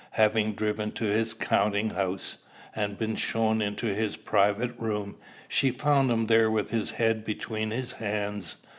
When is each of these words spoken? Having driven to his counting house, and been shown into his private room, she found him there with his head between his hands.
Having 0.13 0.53
driven 0.55 0.91
to 0.93 1.03
his 1.05 1.35
counting 1.35 1.91
house, 1.91 2.39
and 2.75 2.97
been 2.97 3.15
shown 3.15 3.61
into 3.61 3.85
his 3.85 4.17
private 4.17 4.73
room, 4.79 5.15
she 5.47 5.69
found 5.69 6.09
him 6.09 6.25
there 6.25 6.49
with 6.49 6.71
his 6.71 6.89
head 6.89 7.23
between 7.23 7.69
his 7.69 7.91
hands. 7.91 8.57